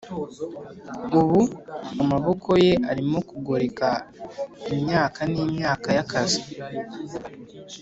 [1.19, 1.41] ubu
[2.03, 3.89] amaboko ye arimo kugoreka
[4.75, 6.41] imyaka n'imyaka y'akazi,